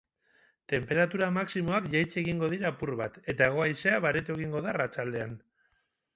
[0.71, 5.39] Tenperatura maximoak jaitsi egingo dira apur bat eta hego-haizea baretu egingo da arratsaldean.